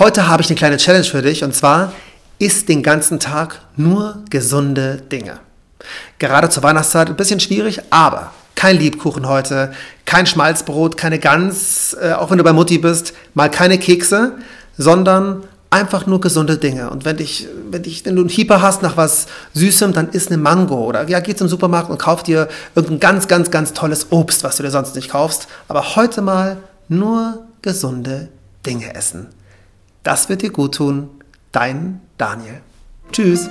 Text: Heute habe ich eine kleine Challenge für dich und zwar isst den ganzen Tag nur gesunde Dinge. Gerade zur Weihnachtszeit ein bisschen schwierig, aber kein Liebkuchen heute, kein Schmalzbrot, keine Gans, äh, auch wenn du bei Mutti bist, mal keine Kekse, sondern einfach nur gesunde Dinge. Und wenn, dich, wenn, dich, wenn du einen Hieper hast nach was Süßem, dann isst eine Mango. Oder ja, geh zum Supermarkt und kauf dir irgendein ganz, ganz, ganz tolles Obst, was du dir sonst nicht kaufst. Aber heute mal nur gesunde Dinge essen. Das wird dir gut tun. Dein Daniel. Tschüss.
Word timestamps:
Heute 0.00 0.28
habe 0.28 0.42
ich 0.42 0.48
eine 0.48 0.56
kleine 0.56 0.78
Challenge 0.78 1.04
für 1.04 1.20
dich 1.20 1.44
und 1.44 1.54
zwar 1.54 1.92
isst 2.38 2.70
den 2.70 2.82
ganzen 2.82 3.20
Tag 3.20 3.60
nur 3.76 4.24
gesunde 4.30 4.96
Dinge. 4.96 5.40
Gerade 6.18 6.48
zur 6.48 6.62
Weihnachtszeit 6.62 7.10
ein 7.10 7.16
bisschen 7.16 7.38
schwierig, 7.38 7.82
aber 7.90 8.32
kein 8.54 8.78
Liebkuchen 8.78 9.28
heute, 9.28 9.74
kein 10.06 10.24
Schmalzbrot, 10.24 10.96
keine 10.96 11.18
Gans, 11.18 11.94
äh, 12.00 12.12
auch 12.14 12.30
wenn 12.30 12.38
du 12.38 12.44
bei 12.44 12.54
Mutti 12.54 12.78
bist, 12.78 13.12
mal 13.34 13.50
keine 13.50 13.76
Kekse, 13.76 14.38
sondern 14.78 15.44
einfach 15.68 16.06
nur 16.06 16.22
gesunde 16.22 16.56
Dinge. 16.56 16.88
Und 16.88 17.04
wenn, 17.04 17.18
dich, 17.18 17.46
wenn, 17.70 17.82
dich, 17.82 18.02
wenn 18.06 18.16
du 18.16 18.22
einen 18.22 18.30
Hieper 18.30 18.62
hast 18.62 18.80
nach 18.80 18.96
was 18.96 19.26
Süßem, 19.52 19.92
dann 19.92 20.08
isst 20.08 20.28
eine 20.28 20.38
Mango. 20.38 20.82
Oder 20.82 21.06
ja, 21.10 21.20
geh 21.20 21.36
zum 21.36 21.48
Supermarkt 21.48 21.90
und 21.90 21.98
kauf 21.98 22.22
dir 22.22 22.48
irgendein 22.74 23.00
ganz, 23.00 23.28
ganz, 23.28 23.50
ganz 23.50 23.74
tolles 23.74 24.06
Obst, 24.08 24.44
was 24.44 24.56
du 24.56 24.62
dir 24.62 24.70
sonst 24.70 24.96
nicht 24.96 25.10
kaufst. 25.10 25.46
Aber 25.68 25.94
heute 25.94 26.22
mal 26.22 26.56
nur 26.88 27.42
gesunde 27.60 28.28
Dinge 28.64 28.94
essen. 28.94 29.26
Das 30.02 30.28
wird 30.28 30.42
dir 30.42 30.50
gut 30.50 30.76
tun. 30.76 31.10
Dein 31.52 32.00
Daniel. 32.16 32.60
Tschüss. 33.12 33.48